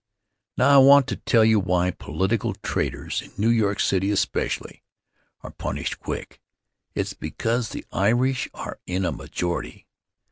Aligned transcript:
Now 0.57 0.73
I 0.73 0.77
want 0.83 1.05
to 1.09 1.15
tell 1.17 1.45
you 1.45 1.59
why 1.59 1.91
political 1.91 2.55
traitors, 2.55 3.21
in 3.21 3.31
New 3.37 3.51
York 3.51 3.79
City 3.79 4.09
especially, 4.09 4.81
are 5.41 5.51
punished 5.51 5.99
quick. 5.99 6.41
It's 6.95 7.13
because 7.13 7.69
the 7.69 7.85
Irish 7.91 8.49
are 8.55 8.79
in 8.87 9.05
a 9.05 9.11
majority. 9.11 9.85